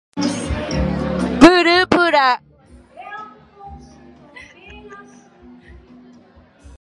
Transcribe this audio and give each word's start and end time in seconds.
Purupyrã 1.39 2.29